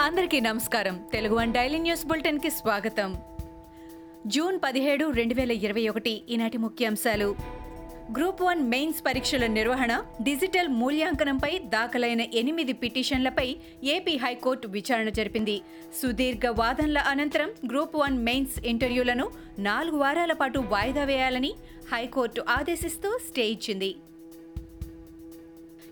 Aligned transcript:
అందరికీ 0.00 0.40
నమస్కారం. 0.40 1.00
Telugu 1.12 1.34
one 1.34 1.52
daily 1.52 1.78
news 1.78 2.06
బులెటిన్కి 2.06 2.50
స్వాగతం. 2.50 3.16
జూన్ 4.26 4.58
పదిహేడు 4.64 5.10
రెండు 5.10 5.34
వేల 5.34 5.50
ఇరవై 5.50 5.88
ఒకటి 5.88 6.22
ఈనాటి 6.28 6.58
ముఖ్యాంశాలు. 6.58 7.36
గ్రూప్ 8.18 8.42
వన్ 8.42 8.68
మెయిన్స్ 8.68 9.06
పరీక్షల 9.06 9.46
నిర్వహణ 9.46 10.02
డిజిటల్ 10.22 10.68
మూల్యాంకనంపై 10.68 11.58
దాఖలైన 11.58 12.20
ఎనిమిది 12.20 12.72
పిటిషన్లపై 12.72 13.56
ఏపీ 13.84 14.16
హైకోర్టు 14.16 14.68
విచారణ 14.68 15.08
జరిపింది. 15.08 15.60
సుదీర్ఘ 16.02 16.46
వాదనల 16.46 16.98
అనంతరం 16.98 17.50
గ్రూప్ 17.68 17.96
వన్ 17.96 18.18
మెయిన్స్ 18.18 18.66
ఇంటర్వ్యూలను 18.66 19.30
నాలుగు 19.58 19.96
వారాల 19.96 20.32
పాటు 20.32 20.58
వాయిదా 20.58 21.04
వేయాలని 21.04 21.54
హైకోర్టు 21.92 22.44
ఆదేశిస్తూ 22.48 23.18
స్టే 23.28 23.48
ఇచ్చింది. 23.48 23.96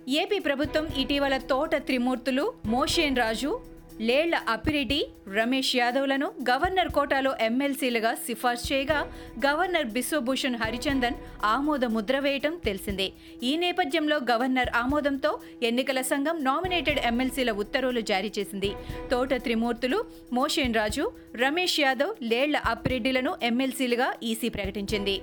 ఏపీ 0.09 0.38
ప్రభుత్వం 0.38 0.86
ఇటీవల 0.96 1.36
తోట 1.36 1.74
త్రిమూర్తులు 1.74 2.52
మోషేన్ 2.66 3.16
రాజు 3.16 3.75
లేళ్ళ 4.00 4.41
అప్పిరెడ్డి 4.48 5.06
రమేష్ 5.34 5.77
యాదవ్లను 5.77 6.32
గవర్నర్ 6.50 6.88
కోటాలో 6.88 7.36
ఎమ్మెల్సీలుగా 7.41 8.14
సిఫార్సు 8.14 8.72
చేయగా 8.72 9.12
గవర్నర్ 9.46 9.86
బిశ్వభూషణ్ 9.86 10.56
హరిచందన్ 10.56 11.14
ఆమోద 11.45 11.84
ముద్ర 11.84 12.19
వేయటం 12.19 12.60
తెలిసిందే. 12.64 13.12
ఈ 13.42 13.56
నేపథ్యంలో 13.56 14.16
గవర్నర్ 14.30 14.69
ఆమోదంతో 14.77 15.38
ఎన్నికల 15.62 16.00
సంఘం 16.00 16.45
నామినేటెడ్ 16.45 16.98
ఎమ్మెల్సీల 16.98 17.50
ఉత్తర్వులు 17.50 18.00
జారీ 18.00 18.32
చేసింది. 18.38 18.72
తోట 19.10 19.34
త్రిమూర్తులు 19.34 20.05
మోషేన్ 20.33 20.74
రాజు 20.74 21.12
రమేష్ 21.36 21.80
యాదవ్ 21.80 22.14
లేళ్ళ 22.22 22.56
అప్పిరెడ్డిలను 22.66 23.34
ఎమ్మెల్సీలుగా 23.42 24.14
ఈసీ 24.22 24.48
ప్రకటించింది. 24.48 25.20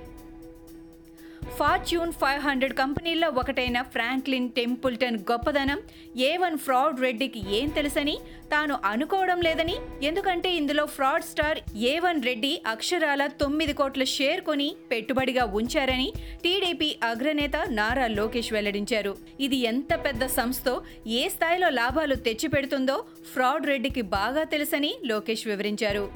ఫార్చ్యూన్ 1.58 2.12
ఫైవ్ 2.20 2.40
హండ్రెడ్ 2.46 2.72
కంపెనీల్లో 2.80 3.28
ఒకటైన 3.40 3.78
ఫ్రాంక్లిన్ 3.94 4.48
టెంపుల్టన్ 4.56 5.18
గొప్పదనం. 5.30 5.78
ఏ 6.28 6.30
వన్ 6.42 6.56
ఫ్రాడ్ 6.64 7.02
రెడ్డికి 7.04 7.40
ఏం 7.58 7.68
తెలుసని? 7.78 8.16
తాను 8.52 8.74
అనుకోవడం 8.90 9.38
లేదని. 9.46 9.76
ఎందుకంటే 10.08 10.50
ఇందులో 10.60 10.84
fraud 10.96 11.28
star 11.30 11.60
A 11.92 11.94
one 12.04 12.20
Reddy 12.28 12.52
అక్షరాల 12.72 13.22
తొమ్మిది 13.42 13.74
కోట్ల 13.80 14.04
షేర్ 14.16 14.42
కొని 14.48 14.68
పెట్టుబడిగా 14.90 15.46
ఉంచారని 15.60 16.08
టీడీపీ 16.44 16.90
అగ్రనేత 17.12 17.56
నారా 17.78 18.08
లోకేష్ 18.18 18.52
వెల్లడించారు. 18.56 19.14
ఇది 19.46 19.60
ఎంత 19.72 19.92
పెద్ద 20.06 20.24
సంస్థో 20.38 20.76
ఏ 21.20 21.24
స్థాయిలో 21.36 21.70
లాభాలు 21.80 22.18
తెచ్చిపెడుతుందో 22.28 22.98
ఫ్రాడ్ 23.32 23.66
రెడ్డికి 23.72 24.04
బాగా 24.18 24.44
తెలుసని 24.54 24.92
లోకేష్ 25.12 25.46
వివరించారు. 25.52 26.06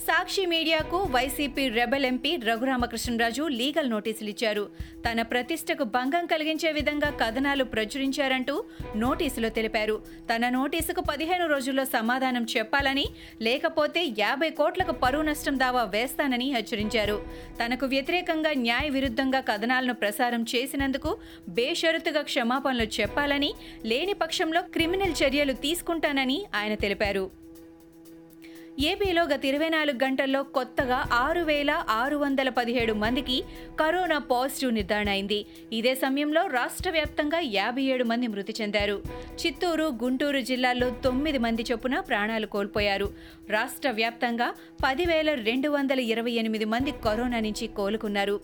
సాక్షి 0.00 0.46
మీడియాకు 0.46 0.96
YCP 0.96 1.68
rebel 1.68 2.04
MP 2.04 2.36
Raghurama Krishna Raju 2.36 3.48
legal 3.48 3.90
నోటీసులు 3.90 4.28
ఇచ్చారు. 4.28 4.68
తన 5.10 5.22
ప్రతిష్టకు 5.22 5.84
భంగం 5.84 6.26
కలిగించే 6.26 6.72
విధంగా 6.72 7.10
కథనాలు 7.10 7.64
ప్రచురించారంటూ 7.64 8.64
నోటీసులో 8.96 9.48
తెలిపారు. 9.48 10.02
తన 10.34 10.48
నోటీసుకు 10.48 11.00
పదిహేను 11.00 11.46
రోజుల్లో 11.46 11.84
సమాధానం 11.84 12.46
చెప్పాలని 12.56 13.04
లేకపోతే 13.42 14.12
యాభై 14.18 14.50
కోట్లకు 14.50 14.92
పరువు 14.92 15.22
నష్టం 15.22 15.58
దావా 15.58 15.84
వేస్తానని 15.84 16.54
హెచ్చరించారు. 16.54 17.26
తనకు 17.64 17.86
వ్యతిరేకంగా 17.86 18.52
న్యాయ 18.52 18.88
విరుద్ధంగా 18.88 19.40
కథనాలను 19.40 19.94
ప్రసారం 19.94 20.42
చేసినందుకు 20.42 21.18
బేషరతుగా 21.48 22.22
క్షమాపణలు 22.22 23.00
చెప్పాలని 23.00 23.54
లేని 23.84 24.12
పక్షంలో 24.12 24.62
క్రిమినల్ 24.62 25.14
చర్యలు 25.24 25.52
తీసుకుంటానని 25.52 26.44
ఆయన 26.54 26.74
తెలిపారు. 26.74 27.43
ఏపీలో 28.80 29.24
గత 29.24 29.44
ఇరవై 29.44 29.68
నాలుగు 29.68 30.04
గంటల్లో 30.04 30.42
కొత్తగా 30.42 31.08
ఆరు 31.12 31.40
వేల 31.40 31.84
ఆరు 31.88 32.16
వందల 32.16 32.48
పదిహేడు 32.48 32.92
మందికి 32.92 33.44
కరోనా 33.80 34.18
పాజిటివ్ 34.18 34.72
నిర్ధారణ 34.72 35.08
అయింది. 35.08 35.46
ఇదే 35.72 35.94
సమయంలో 35.94 36.46
రాష్ట్ర 36.46 36.90
వ్యాప్తంగా 36.90 37.40
యాభై 37.44 37.82
ఏడు 37.82 38.04
మంది 38.04 38.26
మృతి 38.26 38.54
చెందారు. 38.62 39.02
చిత్తూరు 39.46 39.84
గుంటూరు 39.84 40.40
జిల్లాల్లో 40.40 40.90
తొమ్మిది 40.90 41.38
మంది 41.38 41.64
చొప్పున 41.72 42.00
ప్రాణాలు 42.00 42.46
కోల్పోయారు. 42.46 43.10
రాష్ట్ర 43.50 43.90
వ్యాప్తంగా 43.90 44.54
పదివేల 44.84 45.34
రెండు 45.34 45.68
వందల 45.68 46.00
ఇరవై 46.00 46.30
ఎనిమిది 46.30 46.64
మంది 46.64 46.92
కరోనా 47.04 47.40
నుంచి 47.40 47.66
కోలుకున్నారు. 47.66 48.40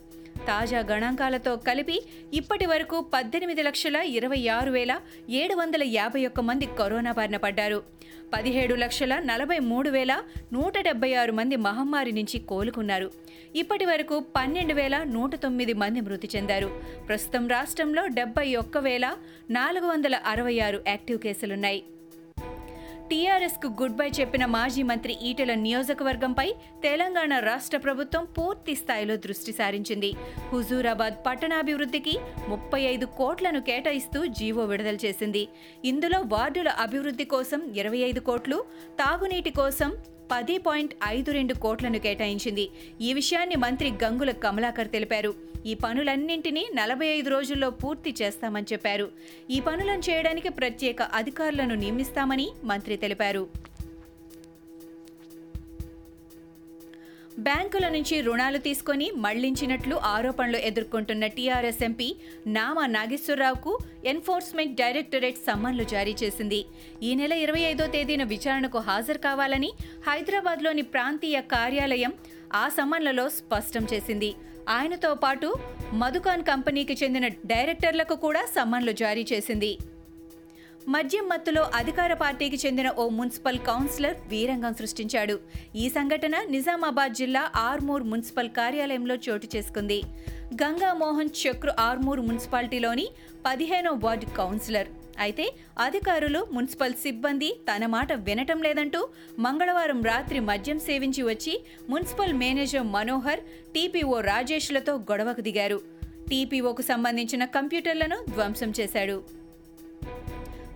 తాజా 0.47 0.81
గణాంకాలతో 0.81 1.57
కలిపి 1.57 2.03
ఇప్పటి 2.33 2.67
వరకు 2.67 3.01
పద్దెనిమిది 3.01 3.63
లక్షల 3.63 3.97
ఇరవై 3.97 4.49
ఆరు 4.49 4.71
వేల 4.71 5.01
ఏడు 5.31 5.55
వందల 5.55 5.83
యాభై 5.83 6.27
ఒక్క 6.27 6.41
మంది 6.41 6.67
కరోనా 6.79 7.13
బారిన 7.13 7.37
పడ్డారు. 7.37 7.83
పదిహేడు 8.35 8.75
లక్షల 8.75 9.19
నలభై 9.19 9.59
మూడు 9.59 9.91
వేల 9.91 10.23
నూట 10.53 10.79
డెబ్బై 10.79 11.15
ఆరు 11.15 11.33
మంది 11.33 11.57
మహమ్మారి 11.57 12.13
నుంచి 12.13 12.39
కోలుకున్నారు. 12.39 13.11
ఇప్పటి 13.55 13.85
వరకు 13.85 14.25
పన్నెండు 14.37 14.75
వేల 14.75 15.03
నూట 15.03 15.35
తొమ్మిది 15.35 15.73
మంది 15.73 16.01
మృతి 16.01 16.29
చెందారు. 16.37 16.81
ప్రస్తుతం 17.09 17.49
రాష్ట్రంలో 17.49 18.07
డెబ్బై 18.07 18.55
ఒక్క 18.55 18.79
వేల 18.79 19.17
నాలుగు 19.51 19.87
వందల 19.87 20.17
అరవై 20.27 20.59
ఆరు 20.59 20.85
యాక్టివ్ 20.89 21.19
కేసులున్నాయి. 21.19 21.83
టీఆర్ఎస్కు 23.11 23.69
గుడ్ 23.79 23.97
బై 23.97 24.07
చెప్పిన 24.09 24.45
మాజీ 24.55 24.83
మంత్రి 24.83 25.13
ఈటెల 25.29 25.53
నియోజకవర్గంపై 25.63 26.47
తెలంగాణ 26.83 27.33
రాష్ట్ర 27.39 27.79
ప్రభుత్వం 27.79 28.25
పూర్తి 28.37 28.75
స్థాయిలో 28.75 29.15
దృష్టి 29.17 29.53
సారించింది. 29.53 30.11
హుజూరాబాద్ 30.53 31.17
పట్టణాభివృద్ధికి 31.27 32.15
ముప్పై 32.49 32.81
ఐదు 32.93 33.07
కోట్లను 33.19 33.61
కేటాయిస్తూ 33.61 34.21
జీవో 34.41 34.65
విడుదల 34.65 34.99
చేసింది. 35.05 35.43
ఇందులో 35.85 36.21
వార్డుల 36.35 36.69
అభివృద్ధి 36.79 37.25
కోసం 37.25 37.63
ఇరవై 37.83 38.03
ఐదు 38.11 38.21
కోట్లు 38.21 38.61
తాగునీటి 39.03 39.51
కోసం 39.51 39.93
పది 40.31 40.59
పాయింట్ 40.59 40.95
ఐదు 41.07 41.31
రెండు 41.31 41.55
కోట్లను 41.55 41.99
కేటాయించింది. 41.99 42.69
ఈ 43.01 43.13
విషయాన్ని 43.13 43.57
మంత్రి 43.57 43.91
గంగుల 44.05 44.31
కమలాకర్ 44.31 44.89
తెలిపారు. 44.89 45.35
ఈ 45.67 45.75
పనులన్నింటినీ 45.75 46.67
నలభై 46.75 47.07
ఐదు 47.07 47.31
రోజుల్లో 47.31 47.71
పూర్తి 47.71 48.15
చేస్తామని 48.23 48.67
చెప్పారు. 48.73 49.09
ఈ 49.51 49.61
పనులను 49.61 50.03
చేయడానికి 50.11 50.49
ప్రత్యేక 50.49 51.03
అధికారులను 51.03 51.75
నియమిస్తామని 51.75 52.49
మంత్రి 52.65 52.97
తెలిపారు. 52.97 53.49
బ్యాంకుల 57.47 57.87
నుంచి 57.95 58.17
రుణాలు 58.27 58.59
తీసుకొని 58.65 59.07
మళ్ళించినట్లు 59.25 59.97
ఆరోపణలు 60.15 60.59
ఎదుర్కొంటున్న 60.69 61.25
టీఆర్ఎస్ 61.37 61.83
ఎంపీ 61.87 62.09
నామా 62.57 62.85
నాగేశ్వరరావుకు 62.97 63.73
ఎన్ఫోర్స్మెంట్ 64.13 64.75
డైరెక్టరేట్ 64.81 65.39
సమ్మన్లు 65.49 65.85
జారీ 65.93 66.15
చేసింది. 66.23 66.61
ఈ 67.09 67.11
నెల 67.21 67.35
ఇరవై 67.45 67.63
ఐదో 67.73 67.85
తేదీన 67.95 68.25
విచారణకు 68.33 68.81
హాజరు 68.89 69.21
కావాలని 69.29 69.71
హైదరాబాద్లోని 70.09 70.85
ప్రాంతీయ 70.95 71.41
కార్యాలయం 71.55 72.15
ఆ 72.63 72.65
సమ్మన్లలో 72.79 73.27
స్పష్టం 73.39 73.87
చేసింది. 73.93 74.31
ఆయనతో 74.77 75.13
పాటు 75.25 75.49
మధుకాన్ 76.03 76.45
కంపెనీకి 76.51 76.97
చెందిన 77.03 77.27
డైరెక్టర్లకు 77.53 78.17
కూడా 78.27 78.45
సమ్మన్లు 78.57 78.95
జారీ 79.05 79.25
చేసింది. 79.33 79.73
మద్యం 80.87 81.25
మత్తులో 81.31 81.63
అధికార 81.79 82.13
పార్టీకి 82.21 82.59
చెందిన 82.63 82.89
ఓ 83.03 83.05
మున్సిపల్ 83.17 83.59
కౌన్సిలర్ 83.69 84.17
వీరంగం 84.31 84.75
సృష్టించాడు. 84.79 85.37
ఈ 85.83 85.85
సంఘటన 85.97 86.37
నిజామాబాద్ 86.55 87.19
జిల్లా 87.19 87.43
ఆర్మూర్ 87.69 88.05
మున్సిపల్ 88.13 88.51
కార్యాలయంలో 88.59 89.17
చోటు 89.27 89.49
చేసుకుంది. 89.55 89.99
గంగా 90.63 90.93
మోహన్ 91.03 91.33
చక్రు 91.41 91.73
ఆర్మూర్ 91.87 92.21
మున్సిపాలిటీలోని 92.29 93.07
పదిహేనో 93.47 93.93
వార్డు 94.05 94.29
కౌన్సిలర్. 94.41 94.91
అయితే 95.25 95.47
అధికారులు 95.87 96.41
మున్సిపల్ 96.57 97.01
సిబ్బంది 97.05 97.51
తన 97.69 97.87
మాట 97.97 98.13
వినటం 98.29 98.61
లేదంటూ 98.67 99.01
మంగళవారం 99.47 100.01
రాత్రి 100.11 100.41
మద్యం 100.51 100.79
సేవించి 100.89 101.23
వచ్చి 101.31 101.55
మున్సిపల్ 101.91 102.39
మేనేజర్ 102.43 102.87
మనోహర్ 102.97 103.43
టీపీఓ 103.75 104.21
రాజేష్లతో 104.33 104.95
గొడవకు 105.11 105.45
దిగారు. 105.49 105.81
టీపీఓకు 106.31 106.83
సంబంధించిన 106.93 107.45
కంప్యూటర్లను 107.45 108.19
ధ్వంసం 108.35 108.73
చేశాడు. 108.81 109.19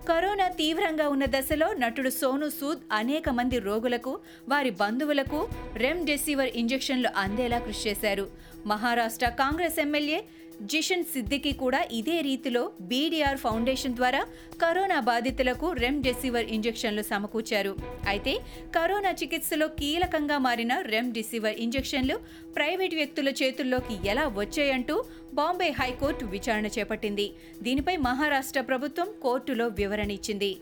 కరోనా 0.09 0.47
తీవ్రంగా 0.49 1.05
ఉన్న 1.09 1.25
దశలో 1.25 1.67
నటుడు 1.73 2.11
సోను 2.11 2.49
సూద్ 2.49 2.83
అనేక 2.93 3.29
మంది 3.29 3.59
రోగులకు 3.59 4.13
వారి 4.49 4.71
బంధువులకు 4.81 5.41
రెమ్డెసివిర్ 5.77 6.53
ఇంజెక్షన్లు 6.55 7.11
అందేలా 7.17 7.59
కృషి 7.59 7.83
చేశారు. 7.89 8.27
మహారాష్ట్ర 8.67 9.29
కాంగ్రెస్ 9.29 9.79
ఎమ్మెల్యే 9.79 10.19
జిషన్ 10.63 11.05
సిద్దికి 11.05 11.53
కూడా 11.53 11.85
ఇదే 11.93 12.21
రీతిలో 12.21 12.73
బీడీఆర్ 12.81 13.37
ఫౌండేషన్ 13.37 13.95
ద్వారా 13.95 14.27
కరోనా 14.63 15.01
బాధితులకు 15.01 15.73
రెమ్డెసివిర్ 15.73 16.47
ఇంజెక్షన్లు 16.47 17.03
సమకూర్చారు. 17.03 17.77
అయితే 18.09 18.41
కరోనా 18.75 19.11
చికిత్సలో 19.11 19.69
కీలకంగా 19.69 20.39
మారిన 20.39 20.81
రెమ్డెసివిర్ 20.81 21.59
ఇంజెక్షన్లు 21.59 22.17
ప్రైవేట్ 22.57 22.95
వ్యక్తుల 22.95 23.29
చేతుల్లోకి 23.29 24.09
ఎలా 24.09 24.27
వచ్చాయంటూ 24.29 25.05
బాంబే 25.35 25.71
హైకోర్టు 25.71 26.25
విచారణ 26.25 26.67
చేపట్టింది. 26.67 27.33
దీనిపై 27.63 27.97
మహారాష్ట్ర 27.97 28.61
ప్రభుత్వం 28.61 29.09
కోర్టులో 29.23 29.69
వివరణ 29.69 30.11
ఇచ్చింది. 30.11 30.57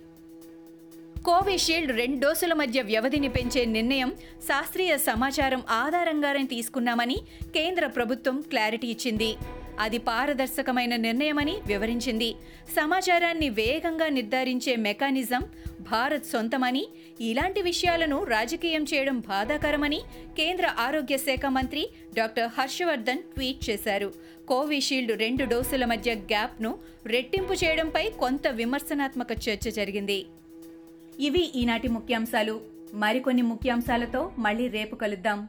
కోవిషీల్డ్ 1.24 1.92
రెండు 1.92 2.20
డోసుల 2.20 2.52
మధ్య 2.52 2.82
వ్యవధిని 2.82 3.28
పెంచే 3.28 3.64
నిర్ణయం 3.64 4.12
శాస్త్రీయ 4.42 4.98
సమాచారం 4.98 5.62
ఆధారంగానే 5.70 6.42
తీసుకున్నామని 6.42 7.16
కేంద్ర 7.54 7.86
ప్రభుత్వం 7.86 8.40
క్లారిటీ 8.40 8.88
ఇచ్చింది. 8.88 9.36
అది 9.78 9.98
పారదర్శకమైన 9.98 10.96
నిర్ణయమని 10.96 11.56
వివరించింది. 11.66 12.34
సమాచారాన్ని 12.76 13.50
వేగంగా 13.50 14.08
నిర్ధారించే 14.08 14.76
మెకానిజం 14.76 15.42
భారత్ 15.80 16.26
సొంతమని 16.26 16.88
ఇలాంటి 17.20 17.62
విషయాలను 17.62 18.24
రాజకీయం 18.24 18.86
చేయడం 18.94 19.18
బాధాకరమని 19.18 20.00
కేంద్ర 20.36 20.74
ఆరోగ్య 20.78 21.18
శాఖ 21.18 21.46
మంత్రి 21.46 21.88
డాక్టర్ 22.16 22.50
హర్షవర్ధన్ 22.58 23.18
ట్వీట్ 23.18 23.70
చేశారు. 23.70 24.12
కోవిషీల్డ్ 24.48 25.18
రెండు 25.18 25.44
డోసుల 25.44 25.84
మధ్య 25.84 26.14
గ్యాప్ను 26.14 26.78
రెట్టింపు 27.06 27.52
చేయడంపై 27.52 28.10
కొంత 28.10 28.48
విమర్శనాత్మక 28.48 29.32
చర్చ 29.32 29.70
జరిగింది. 29.70 30.26
ఇవి 31.20 31.52
ఈనాటి 31.56 31.88
ముఖ్యాంశాలు. 31.88 32.60
మరికొన్ని 32.94 33.42
ముఖ్యాంశాలతో 33.42 34.32
మళ్ళీ 34.38 34.68
రేపు 34.68 34.96
కలుద్దాం. 34.96 35.48